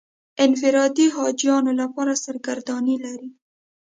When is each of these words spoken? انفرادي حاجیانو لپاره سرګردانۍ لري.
انفرادي 0.45 1.05
حاجیانو 1.15 1.71
لپاره 1.81 2.13
سرګردانۍ 2.25 2.95
لري. 3.05 3.29